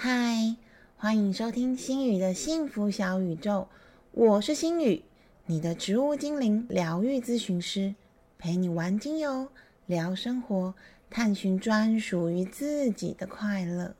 [0.00, 0.54] 嗨，
[0.96, 3.66] 欢迎收听心宇的幸福小宇宙，
[4.12, 5.02] 我是心宇，
[5.46, 7.96] 你的植物精灵疗愈咨询师，
[8.38, 9.48] 陪你玩精油，
[9.86, 10.76] 聊生活，
[11.10, 13.96] 探寻专属于自己的快乐。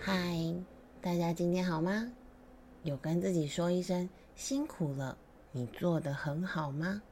[0.00, 0.52] 嗨，
[1.00, 2.10] 大家今天好吗？
[2.82, 5.16] 有跟自己说一声辛苦了，
[5.52, 7.02] 你做的很好吗？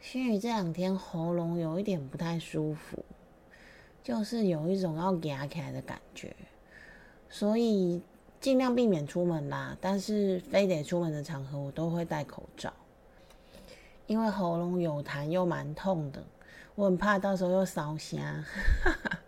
[0.00, 3.04] 心宇这两天喉咙有一点不太舒服，
[4.02, 6.36] 就是有一种要哑起来的感觉，
[7.30, 8.02] 所以
[8.38, 9.76] 尽量避免出门啦。
[9.80, 12.70] 但是非得出门的场合，我都会戴口罩，
[14.06, 16.22] 因为喉咙有痰又蛮痛的，
[16.74, 18.44] 我很怕到时候又烧瞎。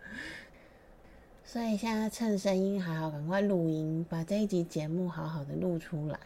[1.57, 6.19] 所以现在趁声音还好，赶快录音，把这一集节目好好的录出来。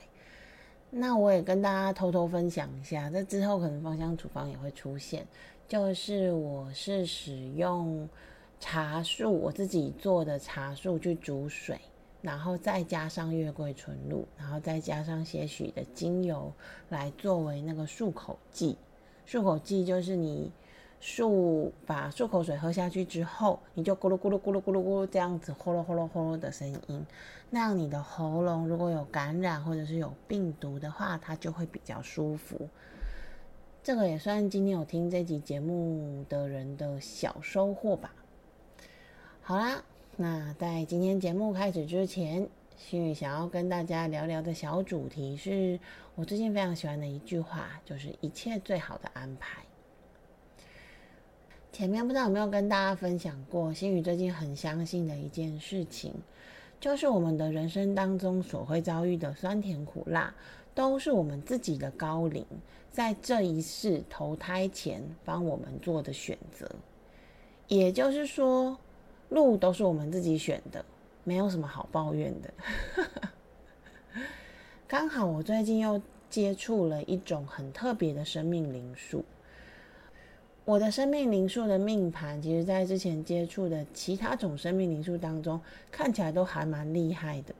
[0.90, 5.26] 那我也跟大家偷偷分享一下，这之后可能芳香处方也会出现，
[5.70, 8.10] 就是我是使用
[8.60, 11.80] 茶树，我自己做的茶树去煮水，
[12.22, 16.52] 然后再加上月桂纯露，然后再加上些许的精油
[16.90, 18.76] 来作为那个漱口剂。
[19.26, 20.52] 漱口剂就是你。
[21.02, 27.04] 漱把漱口水喝下去之后，你就咕噜咕噜咕噜咕噜咕噜这样子呼噜呼噜呼噜的声音，
[27.50, 32.70] 那样你的喉咙如果有感染或者是有病毒的话，它就会比较舒服。
[33.82, 38.14] 这个也算今天有听这集节目的人的小收获吧。
[39.42, 39.84] 好啦，
[40.18, 45.80] 那在今天节目开始之前，心宇想要跟大家聊聊的小主题是
[46.14, 49.64] 我最近非常喜欢的一句话，就是一切最好的安排。
[51.72, 56.14] 前面不知道有没有跟大家分享过，心宇最近很相信的一件事情，
[56.82, 60.36] 就是我们的人生当中所会遭遇的酸甜苦辣，
[60.76, 62.46] 都是我们自己的高龄
[62.92, 66.70] 在这一世投胎前帮我们做的选择。
[67.70, 68.78] 也就是说，
[69.30, 70.84] 路都是我们自己选的，
[71.24, 72.54] 没有什么好抱怨的。
[74.90, 79.24] 刚好我最近又接触了一种很特别的生命灵数。
[80.64, 85.60] 我的生命灵数的命盘，其实在之前接触的其他种生命灵数当中，
[85.92, 87.54] 看起来都还蛮厉害的。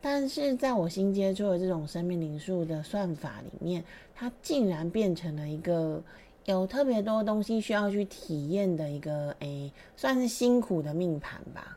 [0.00, 6.02] 但是在我新接触的这种生命灵数的算法里面，它竟然变成了一个
[6.46, 11.76] 有特别多东西需要去体验的一个，诶，算是辛苦的命盘吧。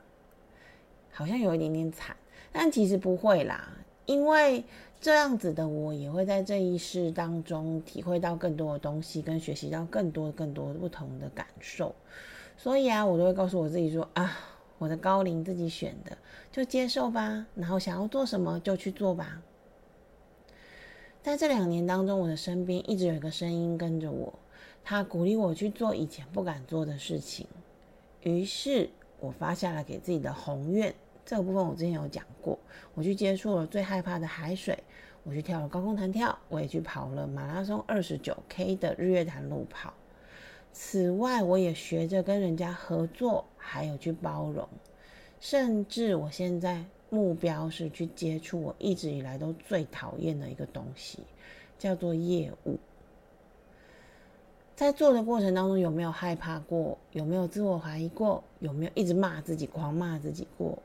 [1.12, 2.16] 好像有一点点惨，
[2.54, 3.70] 但其实不会啦，
[4.06, 4.64] 因为。
[5.02, 11.96] 这样子的我也会在这一世当中体会到更多的东西，跟学习到更多更多不同的感受。
[12.56, 14.38] 所以啊，我都会告诉我自己说啊，
[14.78, 16.16] 我的高龄自己选的，
[16.52, 17.48] 就接受吧。
[17.56, 19.42] 然后想要做什么就去做吧。
[21.24, 24.32] 在这两年当中，我的身边一直有一个声音跟着我，
[24.84, 27.48] 他鼓励我去做以前不敢做的事情。
[28.22, 28.88] 于是
[29.20, 30.94] 我发下了给自己的宏愿。
[31.24, 32.58] 这个部分我之前有讲过，
[32.96, 34.78] 我去接触了最害怕的海水，
[35.24, 39.94] 我去跳了高空弹跳，我也去跑了马拉松二十九 K 的日月潭路跑。
[40.74, 44.68] 此外，我也学着跟人家合作，还有去包容，
[45.40, 51.20] 甚至我现在目标是去接触我一直以来都最讨厌的一个东西，
[51.78, 52.80] 叫做业务。
[54.76, 56.98] 在做的过程当中，有没有害怕过？
[57.12, 58.44] 有没有自我怀疑过？
[58.60, 60.82] 有没有一直骂自己、狂骂自己过？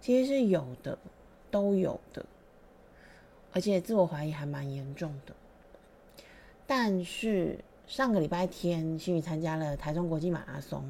[0.00, 0.96] 其实是有的，
[1.50, 2.24] 都有的，
[3.52, 5.34] 而且自我怀疑还蛮严重的。
[6.66, 10.84] 但是上个礼拜天，新宇参加了台中国际马拉松，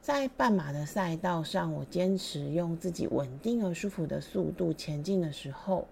[0.00, 5.86] 在半马的赛道上，我坚持用自己稳定而舒服的速度前进的时候，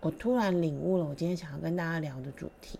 [0.00, 2.78] 我突然领悟了我今天想要跟大家聊的主题，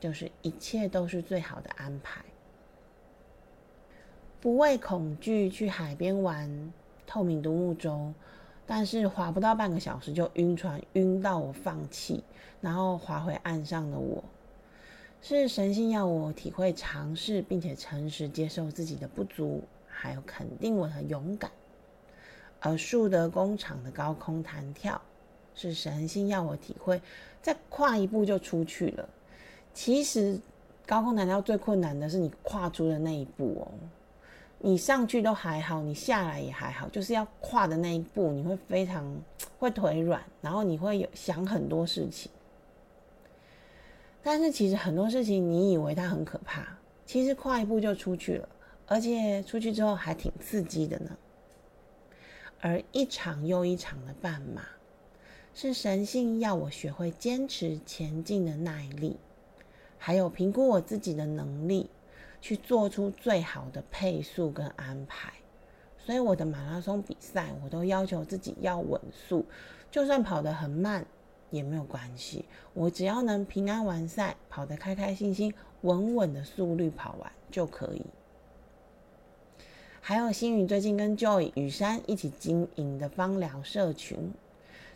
[0.00, 2.24] 就是一切都是最好的安排，
[4.40, 6.72] 不畏恐惧去海边玩。
[7.04, 8.14] 透明独木舟，
[8.66, 12.22] 但是划不到半个小时就晕船，晕到我放弃，
[12.60, 14.22] 然后划回岸上的我，
[15.20, 21.50] 是神性要我体会尝试，并且诚实接受自己的不足，还有肯定我的勇敢。
[22.60, 25.00] 而树德工厂的高空弹跳，
[25.54, 27.02] 是神性要我体会，
[27.42, 29.08] 再跨一步就出去了。
[29.74, 30.38] 其实
[30.86, 33.68] 高空弹跳最困难的是你跨出的那一步哦。
[34.64, 39.04] 你上去都还好，你下来也还好，就是要跨的那一步，你会非常
[39.58, 42.30] 会腿软，然后你会有想很多事情。
[44.22, 48.48] 但是其实很多事情，你以为它很可怕，其实跨一步就出去了，
[48.86, 51.10] 而且出去之后还挺刺激的呢。
[52.60, 54.62] 而一场又一场的绊马，
[55.52, 59.16] 是神性要我学会坚持前进的耐力，
[59.98, 61.90] 还有评估我自己的能力，
[62.42, 65.32] 去做出最好的配速跟安排。
[65.96, 69.46] 所以我的马拉松比赛，我都要求自己要稳速，
[69.90, 71.06] 就算跑得很慢
[71.50, 72.44] 也没有关系，
[72.74, 78.04] 我只要能平安完赛，跑得开开心心、稳稳的速率跑完就可以。
[80.00, 84.18] 还有星宇最近跟 Joy 雨山一起经营的芳疗社群，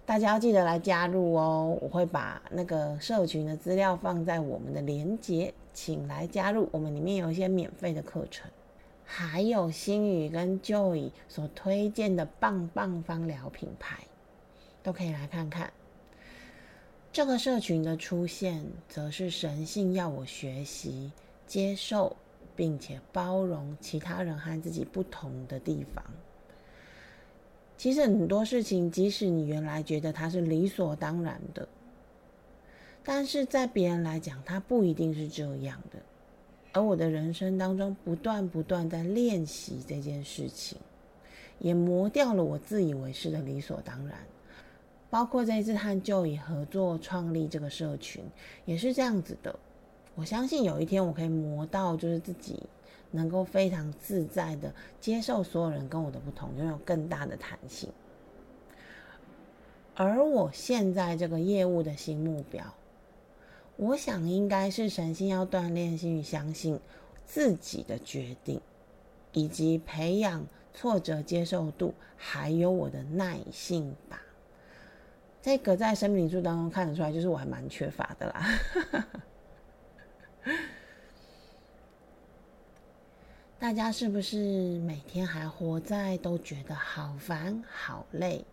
[0.05, 1.79] 大家要记得来加入哦！
[1.81, 6.69] 我会把那个社群的资料放在我们的链接，请来加入。
[6.73, 8.51] 我们里面有一些免费的课程，
[9.05, 13.99] 还有星宇跟 Joy 所推荐的棒棒芳疗品牌，
[14.83, 15.71] 都可以来看看。
[17.13, 21.13] 这个社群的出现，则是神性要我学习
[21.47, 22.17] 接受。
[22.57, 26.03] 并且包容其他人和自己不同的地方。
[27.77, 31.69] 其实很多事情，即使你原来觉得它是理所当然的，
[33.09, 35.99] 但是在别人来讲，他不一定是这样的。
[36.73, 40.77] 而我的人生当中，不断不断在练习这件事情，
[41.61, 44.19] 也磨掉了我自以为是的理所当然。
[45.09, 48.25] 包括这一次和就以合作创立这个社群，
[48.65, 49.57] 也是这样子的。
[50.17, 52.61] 我相信有一天我可以磨到，就是自己
[53.13, 57.89] 能够非常自在的接受所有人跟我的不同，拥有更大的弹性。
[59.95, 62.63] 而我现在这个业务的新目标，
[63.77, 66.81] 我想应该是神性要锻炼心与相信
[67.25, 68.61] 自己的决定，
[69.33, 74.23] 以及培养挫折接受度，还有我的耐性吧。
[75.43, 78.59] 这个在生命灵数当中看得出来，就是我还蛮缺乏的啦。
[83.59, 88.45] 大家是不是每天还活在都觉得好烦好累，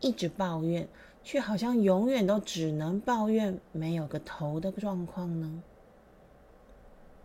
[0.00, 0.88] 一直抱怨，
[1.30, 5.62] 却好像永远都只能抱怨，没有个头的状况呢？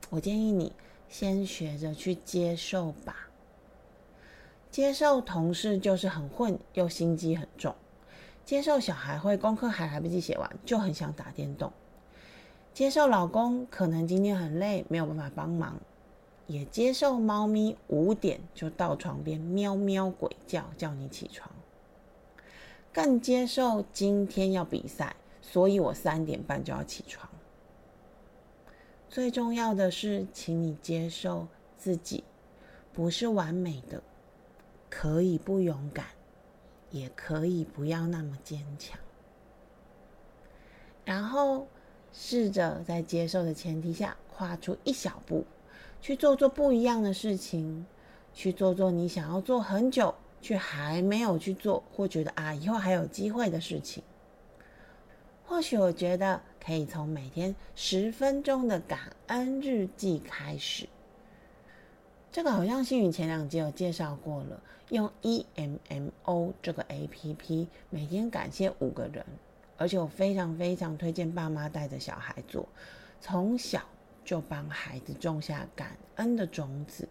[0.10, 0.74] 我建议你
[1.08, 3.30] 先学着去接受吧。
[4.70, 7.74] 接受同事就是很混又心机很重，
[8.44, 11.72] 接受小孩会功课还来不及写完就很想打电动。
[12.74, 15.80] 接受老公可能今天很累，没有办法帮忙，
[16.48, 21.50] 也接受猫咪五点就到床边喵喵鬼叫叫你起床，
[22.94, 27.28] 更接受今天要比赛，所以我三点半就要起床。
[29.10, 31.48] 最重要的是，请你接受
[31.78, 32.24] 自己
[32.94, 34.02] 不是完美的，
[34.90, 36.06] 可以不勇敢，
[36.92, 39.00] 也可以不要那么坚强，
[41.04, 41.68] 然后。
[42.16, 45.44] 试着在接受的前提下，跨出一小步，
[46.00, 47.88] 去做做不一样的事情，
[48.36, 50.14] 去做做你想要做很久
[50.44, 54.04] 却还没有去做，或觉得啊以后还有机会的事情。
[55.46, 60.88] 或许我觉得可以从每天十分钟的感恩日记开始。
[62.32, 69.26] 这个好像星宇前两集有介绍过了，用 E M M O 这个 A P P，每天感谢五个人。
[69.78, 72.68] 而且我非常非常推荐爸妈带着小孩做，
[73.20, 73.82] 从小
[74.24, 77.10] 就帮孩子种下感恩的种子，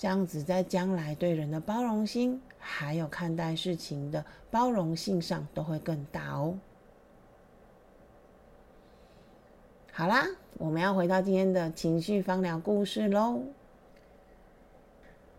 [0.00, 6.58] 这样子在将来对人的包容心，还有看待事情的包容性上都会更大哦。
[9.92, 13.42] 好啦，我们要回到今天的情绪方疗故事喽。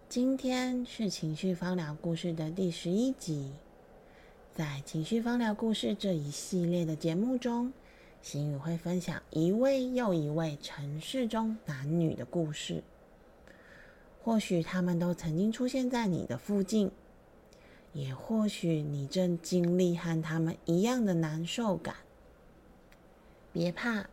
[0.07, 3.53] 今天是情绪方疗故事的第十一集。
[4.53, 7.73] 在情绪方疗故事这一系列的节目中，
[8.21, 12.83] 心宇会分享一位又一位城市中男女的故事。
[14.23, 16.91] 或许他们都曾经出现在你的附近，
[17.93, 21.95] 也或许你正经历和他们一样的难受感。
[23.51, 24.05] 别怕，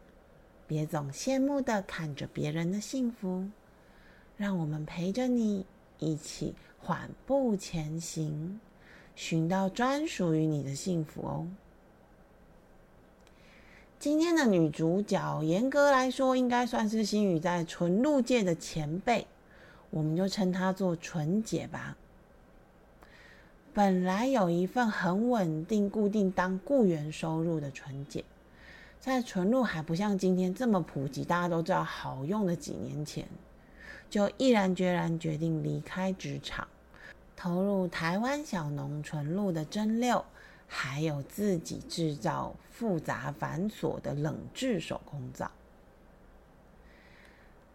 [0.66, 3.46] 别总羡慕的看着别人的幸福，
[4.36, 5.64] 让我们陪着你
[5.98, 8.58] 一起缓步前行。
[9.14, 11.46] 寻到专属于你的幸福哦。
[13.98, 19.26] 今天的女主角，严格来说，应该算是星宇在纯露界的前辈，
[19.90, 21.97] 我们就称它做纯姐吧。
[23.75, 28.25] 本来有一份很稳定、固定当雇员收入的纯姐，
[28.99, 33.28] 在纯露还不像今天这么普及，大家都知道好用的几年前，
[34.11, 36.66] 就毅然决然决定离开职场。
[37.37, 40.25] 投入台湾小农纯露的蒸馏，
[40.66, 45.49] 还有自己制造复杂繁琐的冷制手工皂。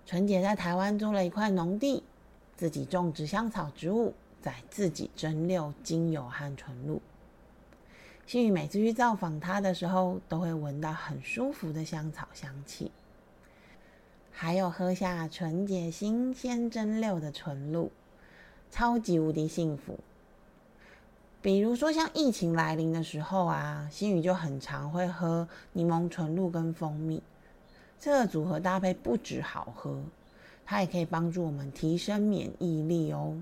[0.05, 2.03] 纯姐在台湾租了一块农地，
[2.57, 7.01] 自己种植香草植物，在自己蒸馏精油和纯露。
[8.25, 12.91] 心宇每次去造访他的时候，都会闻到很舒服的香草香气，
[14.31, 17.91] 还有喝下纯洁新鲜蒸馏的纯露，
[18.71, 19.99] 超级无敌幸福。
[21.41, 27.21] 比如说像疫情来临的时候啊，心宇就很常会喝柠檬纯露跟蜂蜜，
[28.03, 29.97] 这个组合搭配不止好喝，
[30.65, 33.33] 它也可以帮助我们提升免疫力哦。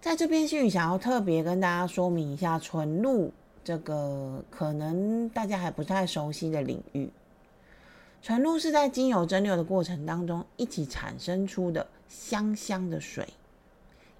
[0.00, 3.30] 在这边，心宇想要特别跟大家说明一下纯露
[3.62, 7.10] 这个可能大家还不太熟悉的领域。
[8.22, 13.28] 纯露是在精油蒸馏的过程当中一起产生出的香香的水，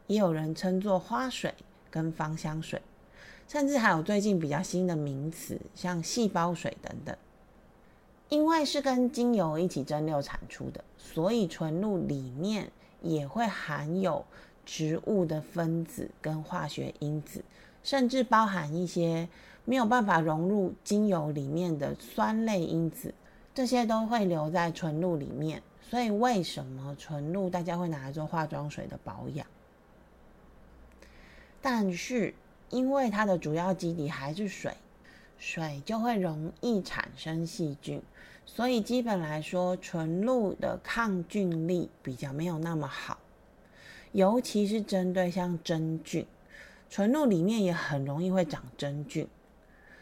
[0.09, 1.55] 也有人称作花水
[1.91, 2.83] 跟芳香水，
[3.49, 7.17] 甚至还有最近比较新的名词，像细胞水等等。
[8.29, 12.71] 因为是跟精油一起蒸馏产出的，所以纯露里面
[13.03, 14.25] 也会含有。
[14.69, 17.45] 植物的分子跟化学因子，
[17.85, 19.29] 甚至包含一些
[19.65, 23.15] 没有办法融入精油里面的酸类因子，
[23.55, 25.63] 这些都会留在纯露里面。
[25.89, 29.47] 所以，为什么纯露大家会拿来做化妆水的保养？
[31.63, 32.35] 但是，
[32.71, 34.77] 因为它的主要基底还是水，
[35.39, 38.03] 水就会容易产生细菌，
[38.45, 43.19] 所以基本来说，纯露的抗菌力比较没有那么好。
[44.13, 46.25] 尤其是针对像真菌，
[46.89, 49.27] 纯露里面也很容易会长真菌，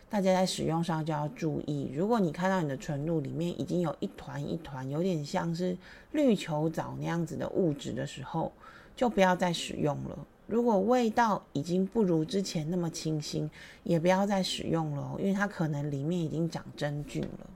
[0.09, 1.91] 大家在使用上就要注意。
[1.93, 5.77] 如果你看到你的纯露里面已经有一团一团，有点像是
[6.13, 8.53] 绿球藻那样子的物质的时候，
[8.95, 10.19] 就不要再使用了。
[10.47, 13.51] 如果味道已经不如之前那么清新，
[13.83, 17.51] 也不要再使用了，因为它可能里面已经长真菌了。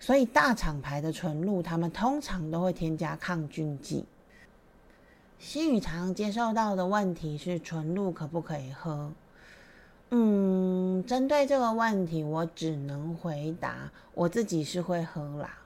[0.00, 4.04] 所以大厂牌的纯露，他们通常都会添加抗菌剂。
[5.38, 9.12] 西语常接受到的问题是纯露可不可以喝？
[10.10, 15.58] 嗯，针对这个问题，我只能回答我自己是会喝啦，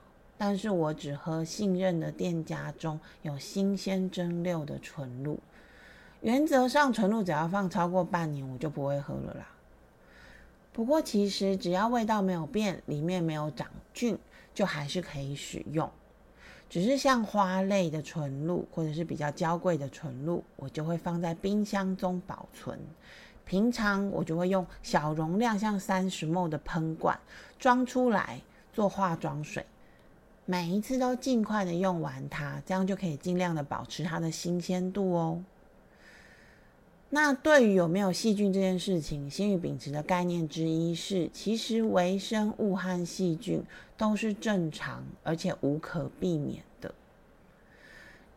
[0.45, 5.39] 但是我只喝信任的店家中有新鲜蒸馏的纯露。
[6.19, 9.47] 原则上，纯露只要放超过半年，我就不会喝了啦。
[10.73, 14.19] 不过，其实只要味道没有变，里面没有长菌，
[14.53, 15.89] 就还是可以使用。
[16.69, 22.77] 只是像花类的纯露，或者是比较娇贵的纯露，我就会放在冰箱中保存。
[23.45, 27.17] 平常我就会用小容量，像三十 ml 的喷罐
[27.57, 28.41] 装出来
[28.73, 29.65] 做化妆水，
[30.45, 35.43] 每一次都尽快的用完它，这样就可以尽量的保持它的新鲜度哦。
[37.09, 43.63] 那对于有没有细菌这件事情，新宇秉持的概念之一是，其实微生物和细菌
[43.95, 46.93] 都是正常而且无可避免的。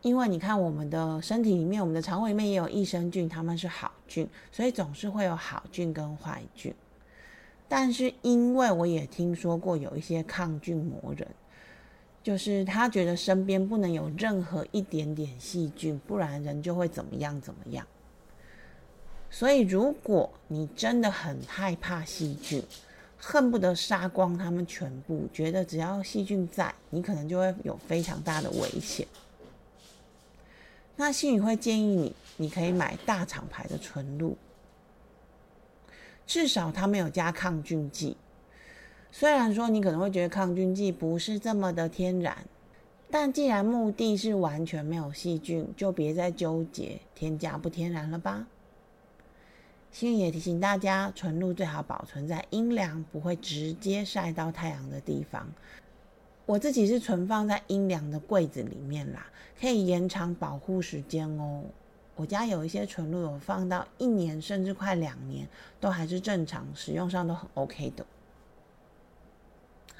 [0.03, 6.73] 因为你看，我们的身体里面，我们的肠胃里面也有益生菌，它们是好菌，所以总是会有好菌跟坏菌。
[7.67, 11.27] 但是因为我也听说过有一些抗菌魔人，
[12.27, 17.87] 就是他觉得身边不能有任何一点点细菌，不然人就会怎么样怎么样。
[19.29, 22.61] 所以，如果你真的很害怕细菌，
[23.17, 29.07] 恨不得杀光它们全部，觉得只要细菌在，你可能就会有非常大的危险。
[30.97, 34.35] 那心宇会建议你，你可以买大厂牌的纯露，
[36.25, 38.17] 至少它没有加抗菌剂。
[39.19, 42.37] 虽然说你可能会觉得抗菌剂不是这么的天然，
[43.09, 48.45] 但既然目的是完全没有细菌，就别再纠结添加不天然了吧。
[49.91, 55.47] 心宇也提醒大家，纯露最好保存在阴凉、不会直接晒到太阳的地方。
[56.45, 59.25] 我自己是存放在阴凉的柜子里面啦，
[59.59, 61.63] 可以延长保护时间哦。
[62.15, 65.47] 我家有一些纯露，有放到一年甚至快两年，
[65.79, 68.05] 都还是正常使用上都很 OK 的。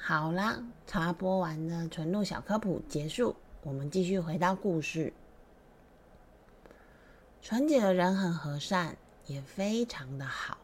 [0.08, 5.12] 好啦，插播完了纯露小科普结束，我们继续回到故事。
[7.42, 8.96] 纯姐的人很和善。
[9.26, 10.56] 也非常的好，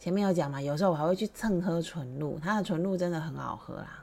[0.00, 4.02] 前面有讲嘛，有时候我还会去蹭喝纯露，它的纯露真的很好喝啦。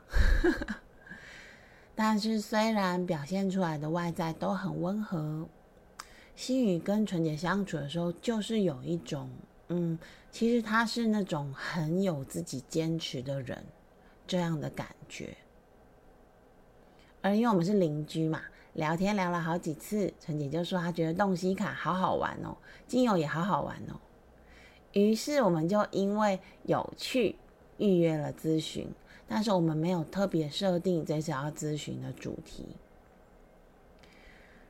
[1.95, 5.49] 但是虽然表现出来的外在都很温和，
[6.35, 9.27] 心宇跟纯洁相处的时候，就是有一种，
[9.69, 9.97] 嗯，
[10.29, 13.65] 其实他是那种很有自己坚持的人
[14.33, 15.37] 这样的感觉。
[17.21, 18.41] 而因为我们是邻居嘛。
[18.73, 23.93] 聊天聊了好几次，陈姐就说她觉得洞悉卡好好玩哦，精油也好好玩哦。
[24.93, 27.35] 于是我们就因为有趣
[27.77, 28.89] 预约了咨询，
[29.27, 32.69] 但是我们没有特别设定这次要咨询的主题。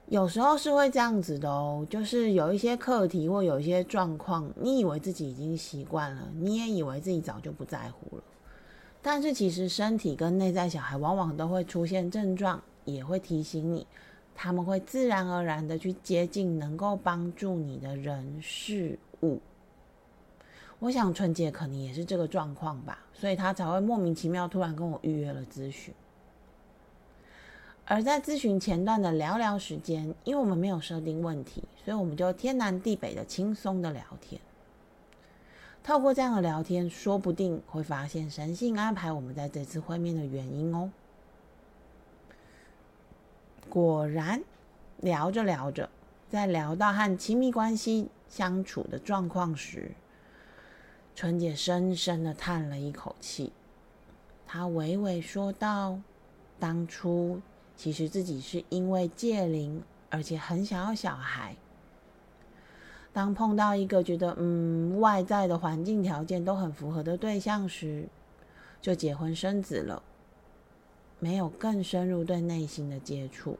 [0.07, 8.23] 有时候是会这样子的哦，就是有一些课题或有一些状况，你以为自己已经习惯了，你也以为自己早就不在乎了，
[9.05, 13.85] 但是其实身体跟内在小孩往往都会出现症状，也会提醒你，
[14.33, 19.41] 他们会自然而然的去接近能够帮助你的人事物。
[20.79, 25.93] 我想春姐可能也是这个状况吧，所以她才会莫名其妙突然跟我预约了咨询。
[27.85, 34.39] 而在咨询前段的聊聊时间，因为我们没有设定问题，所以我们就天南地北的轻松的聊天。
[35.83, 40.89] 透过这样的聊天，说不定会发现神性安排我们在这次会面的原因哦。
[43.69, 44.41] 果然，
[45.01, 45.89] 聊着聊着，
[46.29, 49.91] 在聊到和亲密关系相处的状况时，
[51.15, 53.51] 春姐深深的叹了一口气，
[54.47, 55.99] 她娓娓说道
[56.59, 57.41] ：“当初
[57.75, 61.57] 其实自己是因为戒灵，而且很想要小孩。
[63.13, 68.07] 当碰到一个觉得嗯外在的环境条件都很符合的对象时，
[68.81, 70.01] 就结婚生子了，
[71.19, 73.57] 没有更深入对内心的接触。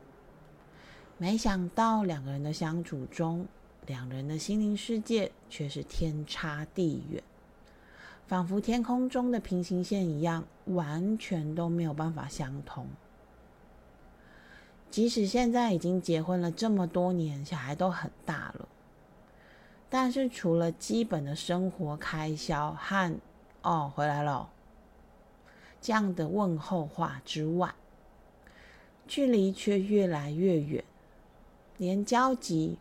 [1.19, 3.48] 没想到两个人的相处中，
[3.86, 7.24] 两人的心灵世界却是天差地远。”
[8.25, 12.88] 仿佛天空中的平行线一样，完全都没有办法相通。
[14.89, 18.67] 即使现在已经结婚了这么多年，小孩都很大了，
[19.96, 23.16] 但是除了基本的生活开销和
[23.62, 24.50] “哦，回来了”
[25.80, 27.72] 这样的问候话之外，
[29.08, 30.84] 距离却越来越远，
[31.78, 32.80] 连交集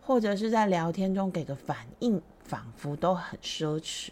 [0.00, 4.08] 或者是在聊天中给个反应，仿佛都很奢侈。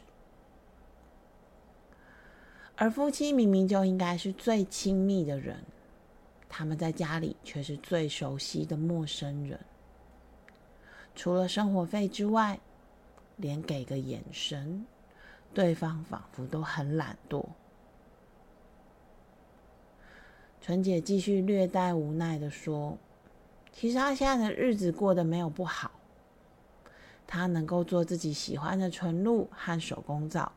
[2.76, 5.64] 而夫妻明明就应该是最亲密的人，
[6.46, 9.58] 他们在家里却是最熟悉的陌生人。
[11.14, 12.58] 除了生活费之外，
[13.36, 14.84] 连给个眼神，
[15.52, 17.44] 对方仿佛都很懒惰。
[20.60, 22.98] 纯姐继续略带无奈的说
[23.72, 25.90] ：“其实她现在的日子过得没有不好，
[27.26, 30.52] 她能够做自己喜欢的纯露和手工皂。”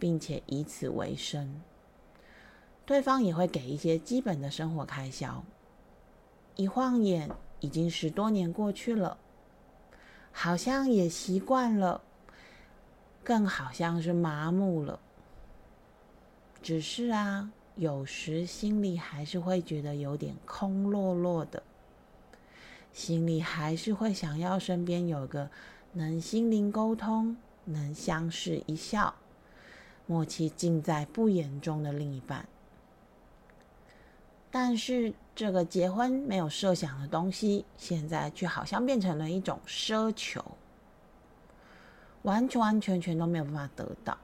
[0.00, 1.60] 并且以此为生，
[2.86, 5.44] 对方也会给一些基本的生活开销。
[6.56, 9.18] 一晃眼，已经十多年过去了，
[10.32, 12.00] 好像也习惯了，
[13.22, 14.98] 更好像是麻木了。
[16.62, 21.62] 只是啊，有时心里还是会觉得有点空落落的，
[22.92, 25.50] 心里还是会想要身边有个
[25.92, 29.14] 能心灵沟通、能相视一笑。
[30.06, 32.48] 默契尽在不言中的另一半，
[34.50, 40.44] 但是这个结婚没有设想的东西，现在却好像变成了一种奢求，
[42.22, 44.18] 完完全全都没有办法得到。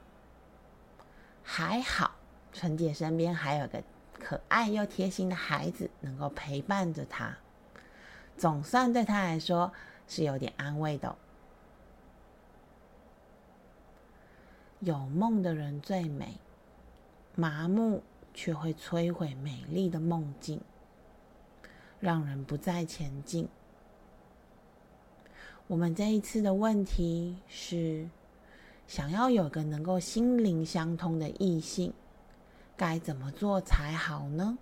[1.41, 2.11] 还好，
[2.51, 3.81] 纯姐身边还有个
[4.19, 7.37] 可爱又贴心的孩子，能够陪伴着她，
[8.35, 9.71] 总算对她来说
[10.09, 11.15] 是有点安慰的。
[14.81, 16.37] 有梦的人最美，
[17.33, 18.03] 麻木
[18.37, 20.61] 却会摧毁美丽的梦境，
[21.99, 23.47] 让人不再前进。
[25.65, 28.07] 我们这一次的问题是：
[28.87, 31.91] 想要有个能够心灵相通的异性，
[32.77, 34.59] 该怎么做才好呢？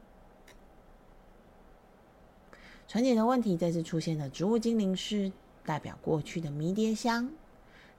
[2.87, 5.29] 纯洁的问题这次出现的植物精灵是
[5.65, 7.29] 代表过去的迷迭香。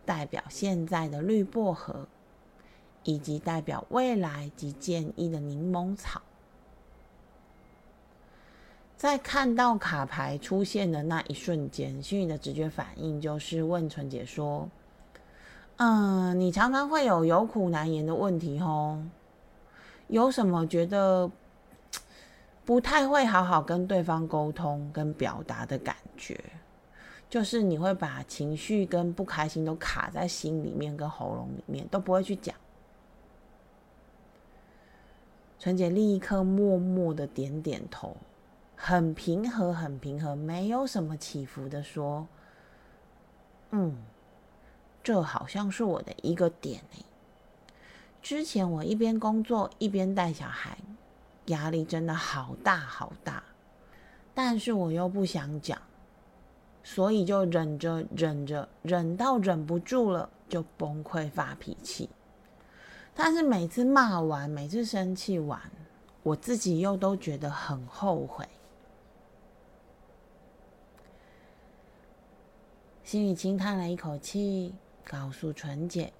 [0.06, 2.08] 代表现在的绿薄荷，
[3.06, 6.20] 以及代表未来及建议的柠檬草，
[8.96, 14.68] 在看到卡牌出现的那一瞬间，心里的直觉反应就是问纯姐说
[15.78, 19.00] ：“嗯，你常常会有有苦难言的问题哦，
[20.08, 21.30] 有什么觉得
[22.64, 26.38] 不太会好好跟对方沟通跟表达的感觉？”
[27.30, 32.56] 就是你会把情绪跟不开心都卡在心里面跟喉咙里面，都不会去讲。
[35.58, 38.16] 纯姐立刻默默的点点头，
[38.76, 42.26] 很平和，很平和，没有什么起伏的说
[43.72, 43.96] ：“嗯，
[45.02, 47.04] 这好像是我的一个点诶。
[48.22, 50.76] 之前我一边工作一边带小孩，
[51.46, 53.42] 压力真的好大好大，
[54.34, 55.80] 但是我又不想讲。”
[56.84, 62.08] 所以就忍着忍着，忍到忍不住了，就崩溃发脾气。
[63.18, 65.58] 但是每次骂完，每次生气完，
[66.22, 68.46] 我自己又都觉得很后悔。
[73.02, 76.12] 心雨轻叹了一口气，告诉纯姐，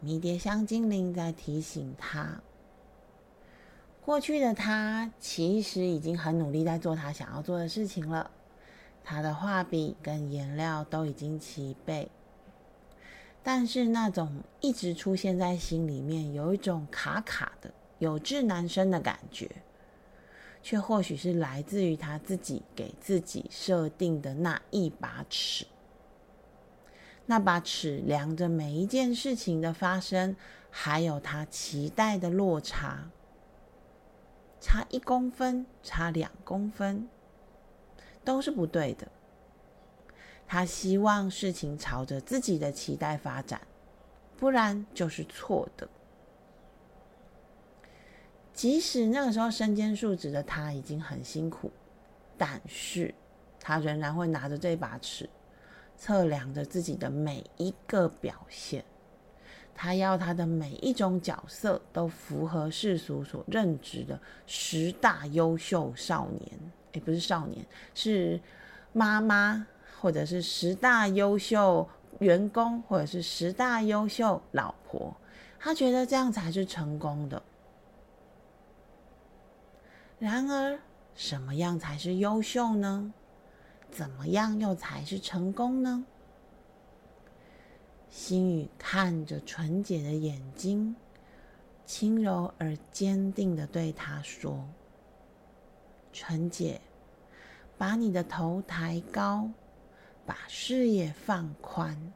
[0.00, 2.40] 迷迭香精灵在提醒他，
[4.04, 8.30] 过去的他其实已经很努力在做他想要做的事情了。
[9.04, 12.10] 他的画笔跟颜料都已经齐备，
[13.48, 19.48] 但是那种一直出现在心里面，有一种卡卡的、有志难伸的感觉，
[20.64, 25.64] 却或许是来自于他自己给自己设定的那一把尺。
[27.26, 30.34] 那把尺量着每一件事情的发生，
[30.68, 33.08] 还有他期待的落差，
[34.60, 37.08] 差一公分，差两公分，
[38.24, 39.06] 都是不对的。
[40.46, 43.60] 他希望事情朝着自己的期待发展，
[44.36, 45.88] 不然就是错的。
[48.52, 51.70] 即使那个时候身兼数职的他已经很辛苦，
[52.38, 53.14] 但是
[53.60, 55.28] 他仍然会拿着这把尺。
[55.98, 58.84] 测量着自己的每一个表现，
[59.74, 66.52] 他要他的每一种角色都符合世俗所认知的十大优秀少年，
[66.92, 68.38] 也，不是少年，是
[68.92, 69.66] 妈妈，
[70.00, 71.88] 或者是十大优秀
[72.20, 75.14] 员工，或者是十大优秀老婆。
[75.58, 77.42] 他觉得这样才是成功的。
[80.18, 80.78] 然而，
[81.14, 83.12] 什么样才是优秀呢？
[83.90, 86.04] 怎么样又才是成功呢？
[88.08, 90.94] 心雨看着纯洁的眼睛，
[91.84, 94.66] 轻柔而坚定的对他说
[96.12, 96.80] ：“纯洁，
[97.76, 99.48] 把你的头抬高，
[100.26, 102.12] 把视野放宽。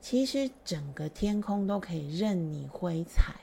[0.00, 3.34] 其实整个天空都可以任你挥彩，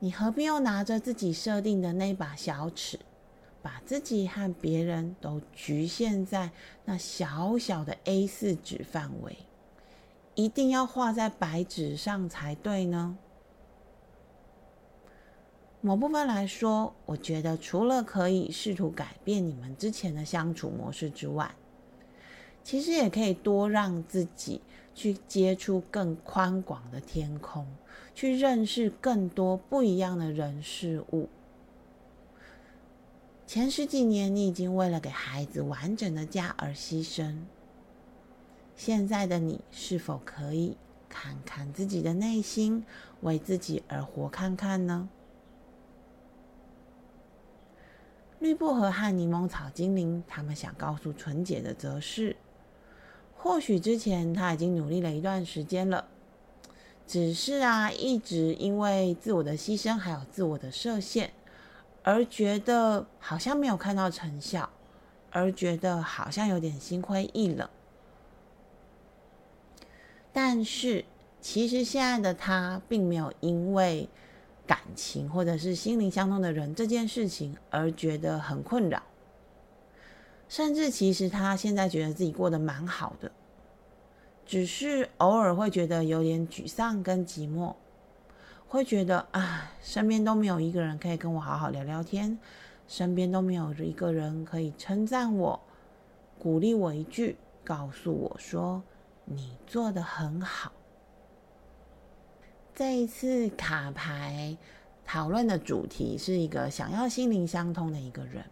[0.00, 2.98] 你何必又拿着自己设定的那把小尺？”
[3.60, 6.52] 把自己和别人都局限在
[6.84, 9.36] 那小小的 A 四纸范围，
[10.36, 13.18] 一定要画在白纸上才对呢？
[15.80, 21.52] 某部分来说，我觉得除了可以试图改变你们之前的相处模式之外，
[22.68, 24.60] 其实也可以多让自己
[24.94, 27.66] 去接触更宽广的天空，
[28.14, 31.30] 去认识更多不一样的人事物。
[33.46, 37.38] 前十几年，你已经为了给孩子完整的家而牺牲。
[38.76, 40.76] 现在的你，是否可以
[41.08, 42.84] 看看自己的内心，
[43.22, 45.08] 为自己而活看看呢？
[48.38, 52.36] 绿薄荷和柠檬草精灵，他们想告诉纯洁的则是：
[53.38, 56.06] 或许之前他已经努力了一段时间了，
[57.06, 61.32] 只是啊，一直因为自我的牺牲，还有自我的设限。
[62.04, 64.70] 而觉得好像没有看到成效，
[65.30, 67.68] 而觉得好像有点心灰意冷。
[70.32, 71.04] 但是，
[71.40, 74.08] 其实现在的他并没有因为
[74.66, 79.02] 感情或者是心灵相通的人这件事情而觉得很困扰，
[80.48, 83.30] 甚至其实他现在觉得自己过得蛮好的，
[84.46, 87.74] 只是偶尔会觉得有点沮丧跟寂寞。
[88.66, 92.38] 会觉得啊，身边都没有一个人可以跟我好好聊聊天，
[92.86, 95.58] 身边都没有一个人可以称赞我、
[96.38, 98.82] 鼓励我一句，告诉我说
[99.24, 100.70] 你做的很好。
[102.74, 104.56] 这一次卡牌
[105.04, 108.44] 讨论的主题是一个想要心灵相通的一个人，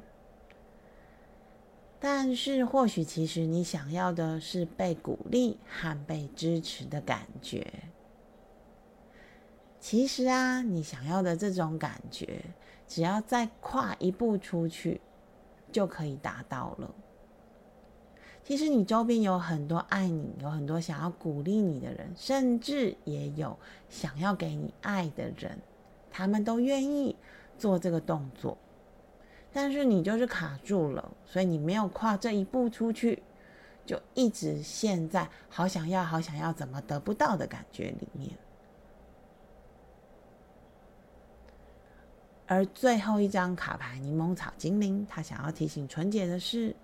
[1.98, 7.66] 但是或许其实你想要的是被鼓励和被支持的感觉。
[9.80, 12.44] 其实啊，你想要的这种感觉，
[12.86, 15.00] 只要再跨一步出去，
[15.70, 16.94] 就可以达到了。
[18.44, 23.56] 其实你周边有很多爱你、有很多想要鼓励你的人，甚至也有
[23.88, 25.58] 想要给你爱的人，
[26.10, 27.16] 他们都愿意
[27.58, 28.56] 做这个动作，
[29.56, 33.22] 但是你就是卡住了，所以你没有跨这一步出去，
[33.86, 38.32] 就一直陷在好想要、好想要，怎么得不到的感觉里面。
[42.46, 46.76] 而最后一张卡牌柠檬草精灵，他想要提醒纯洁的是：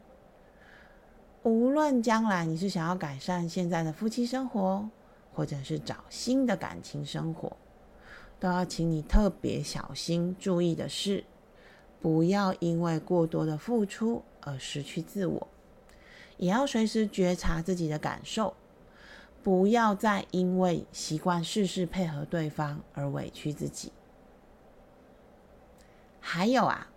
[1.43, 4.89] 无论将来你是想要改善现在的夫妻生活，
[5.35, 7.55] 或者是找新的感情生活，
[8.41, 11.23] 都要请你特别小心注意的是，
[12.03, 15.49] 不要因为过多的付出而失去自我，
[16.37, 18.55] 也要随时觉察自己的感受，
[19.41, 23.93] 不要再因为习惯事事配合对方而委屈自己。
[26.19, 26.89] 还有啊，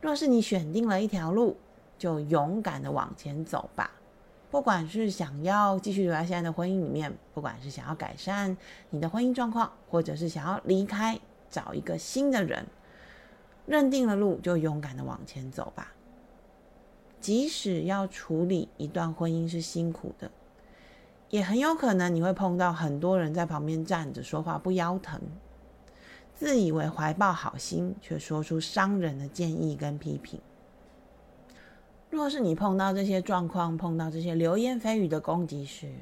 [0.00, 1.56] 若是你选定了一条路，
[1.98, 3.90] 就勇敢的往前走吧，
[4.48, 8.56] 不管是想要继续留在现在的婚姻里面，不管是想要改善
[8.90, 12.64] 你的婚姻状况，或者是想要离开找一个新的人，
[13.66, 15.92] 认定了路就勇敢的往前走吧。
[17.20, 20.30] 即使要处理一段婚姻是辛苦的，
[21.28, 25.20] 也很有可能你会碰到很多人在旁边站着说话不腰疼，
[26.34, 30.40] 自以为怀抱好心，却说出伤人的建议跟批评。
[32.08, 35.92] 若是你碰到这些状况，碰到这些流言蜚语的攻击时，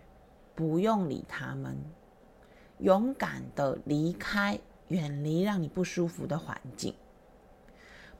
[0.54, 1.76] 不用理他们，
[2.78, 6.94] 勇敢的离开，远离让你不舒服的环境。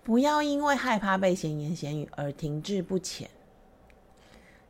[0.08, 3.28] 不要因为害怕被闲言闲语而停滞不前，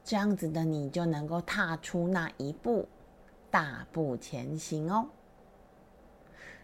[0.02, 2.88] 这样子的你就能够踏出那一步，
[3.48, 5.06] 大步前行哦。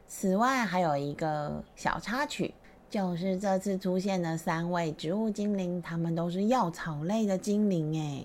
[0.09, 2.53] 此外，还有一个小插曲，
[2.91, 8.25] 就是这次出现的三位植物精灵，他们都是药草类的精灵哎。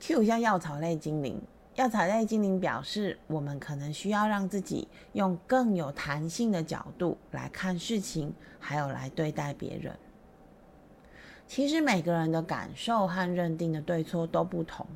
[0.00, 1.38] Q 一下药草类精灵。
[1.76, 9.94] 药草类精灵表示，我们可能需要让自己用更有弹性的角度来看事情，还有来对待别人。
[11.46, 14.86] 其实每个人的感受和认定的对错都不同，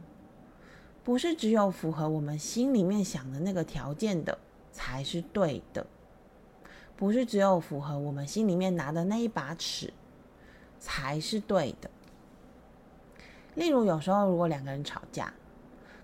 [1.04, 4.38] 不是只有符合我们心里面想的那个条件的
[4.72, 5.86] 才是对的，
[6.96, 9.92] 不是只有符合我们心里面拿的那一把尺
[10.78, 11.90] 才是对的。
[13.54, 15.30] 例如，有时候如果两个人吵架。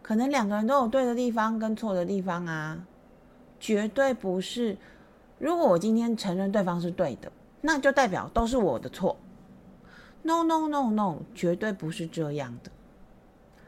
[0.06, 2.86] 可能两个人都有对的地方跟错的地方啊，
[3.58, 4.76] 绝对不是。
[5.40, 9.16] 如果我今天承认对方是对的，那就代表都是我的错。
[10.22, 12.70] No No No No，绝对不是这样的。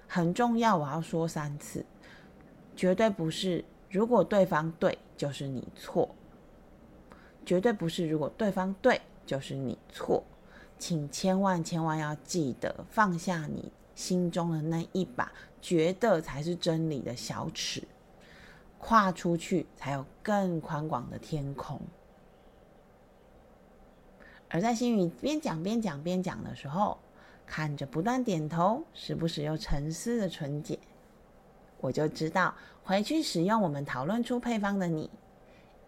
[0.07, 1.85] 很重要，我要说三次，
[2.77, 3.65] 绝对不是。
[3.91, 6.09] 如果对方对，就是你错。
[7.45, 10.23] 绝对不是，如果对方对，就是你错。
[10.79, 15.33] 请千万千万要记得放下你心中的那一把。
[15.61, 17.83] 觉得才是真理的小尺，
[18.79, 21.81] 跨出去才有更宽广的天空。
[24.49, 26.99] 而在心语边讲边讲边讲的时候，
[27.47, 30.79] 看着不断点头、时不时又沉思的纯洁，
[31.81, 35.11] 我就知道回去使用我们讨论出配方的你，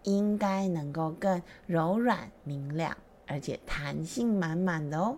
[0.03, 5.17] 应该能够更柔软、明亮，而且弹性满满的哦。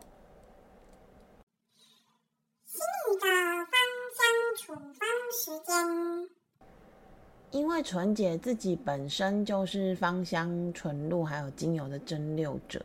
[7.50, 12.82] 因为纯姐自己本身就是芳香纯露还有精油的蒸馏者，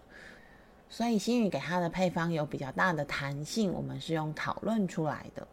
[0.90, 3.72] 所以心宇给她的配方有比较大的弹性。
[3.72, 5.48] 我们是用讨论出来的。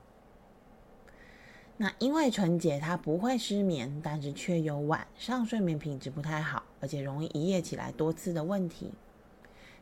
[1.77, 8.91] 那因为纯姐她不会失眠，但是却有晚上睡眠品质不太好，而且容易一夜起来多次的问题，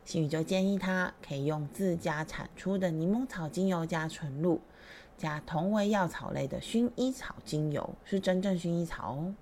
[0.05, 4.61] 心宇就建议她可以用自家产出的柠檬草精油加纯露。
[5.23, 9.33] 加同为药草类的薰衣草精油，是真正薰衣草哦。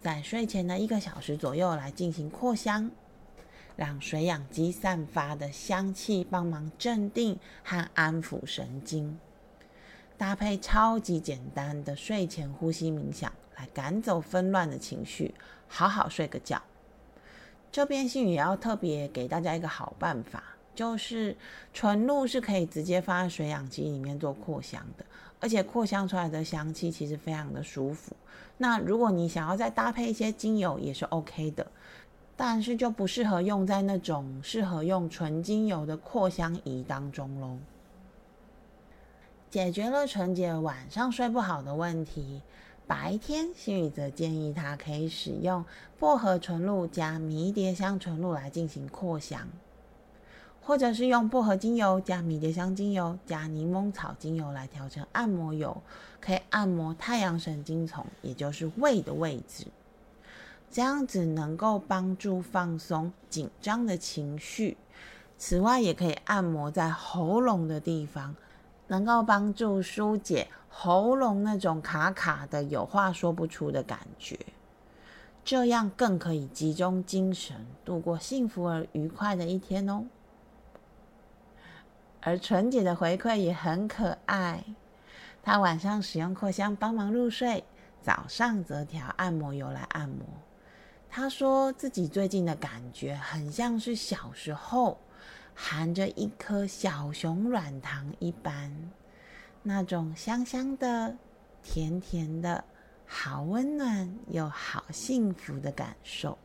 [0.00, 2.90] 在睡前的一个小时左右来进行扩香，
[3.76, 9.20] 让水养肌散发的香气帮忙镇定和安抚神经，
[10.16, 15.34] 搭配超级简单的睡前呼吸冥想，来赶走纷乱的情绪，
[15.68, 16.62] 好好睡个觉。
[17.70, 20.42] 这边心语也要特别给大家一个好办法。
[20.80, 21.36] 就是
[21.74, 25.04] 纯露是可以直接放在水养机里面做扩香的，
[25.38, 28.16] 而且扩香出来的香气其实非常的舒服。
[28.56, 31.66] 那如果你想要再搭配一些精油也是 OK 的，
[32.34, 37.58] 但是就不适合用在那种适合用纯精油的扩香仪当中喽。
[39.50, 42.40] 解决了纯洁晚上睡不好的问题，
[42.86, 45.62] 白天心宇则建议他可以使用
[45.98, 49.46] 薄荷纯露加迷迭香纯露来进行扩香。
[50.62, 55.82] 或者是用薄荷精油加迷迭香精油加柠檬草精油来调成按摩油，
[56.20, 59.66] 可以按摩太阳神经丛，也就是胃的位置，
[60.70, 64.76] 这样子能够帮助放松紧张的情绪。
[65.36, 68.36] 此外，也可以按摩在喉咙的地方，
[68.88, 74.38] 能够帮助疏解喉咙那种卡卡的、有话说不出的感觉，
[75.42, 80.04] 这样更可以集中精神，度过幸福而愉快的一天哦。
[82.22, 84.62] 而纯姐的回馈也很可爱，
[85.42, 87.64] 她晚上使用扩香帮忙入睡，
[88.02, 90.26] 早上则调按摩油来按摩。
[91.08, 94.98] 她说自己最近的感觉很像是小时候
[95.54, 98.70] 含着一颗小熊软糖一般，
[99.62, 101.16] 那种香香的、
[101.62, 102.62] 甜甜的，
[103.06, 106.38] 好温暖又好幸福的感受。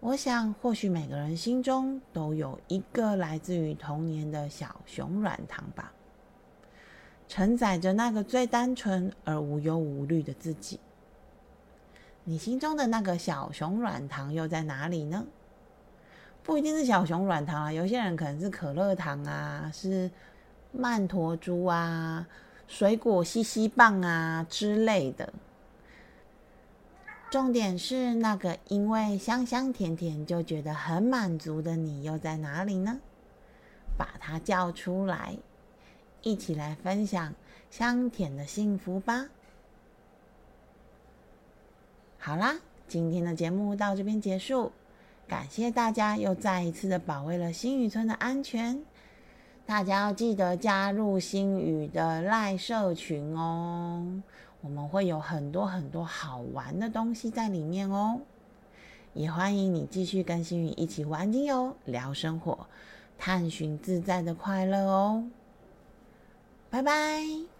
[0.00, 5.92] 我想，或许每个人心中都有一个来自于童年的小熊软糖吧，
[7.26, 10.78] 承载着那个最单纯而无忧无虑的自己。
[12.24, 15.24] 你心中的那个小熊软糖又在哪里呢？
[16.42, 20.08] 不一定是小熊软糖啊，有些人可能是可乐糖啊，是
[20.72, 22.24] 曼陀珠啊，
[22.68, 25.32] 水果西西棒啊之类的。
[27.30, 33.00] 重点是那个因为香香甜甜就觉得很满足的你又在哪里呢？
[33.98, 35.36] 把它叫出来，
[36.22, 37.34] 一起来分享
[37.70, 39.26] 香甜的幸福吧！
[42.18, 44.72] 好啦，今天的节目到这边结束，
[45.26, 48.82] 感谢大家又再一次的保卫了新宇村的安全。
[49.66, 54.22] 大家要记得加入新宇的赖社群哦。
[54.66, 58.18] 我们会有很多很多好玩的东西在里面哦，
[59.14, 62.66] 也欢迎你继续跟星宇一起玩精油、聊生活、
[63.16, 65.24] 探寻自在的快乐哦。
[66.68, 67.55] 拜拜。